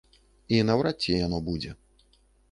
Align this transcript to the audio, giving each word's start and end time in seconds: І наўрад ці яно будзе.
І 0.55 0.61
наўрад 0.69 0.97
ці 1.05 1.17
яно 1.25 1.39
будзе. 1.49 1.71